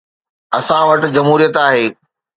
[0.57, 1.85] اسان وٽ جمهوريت آهي.